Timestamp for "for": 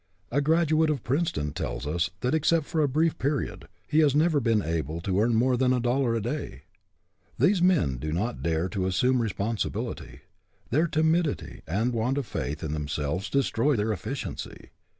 2.65-2.81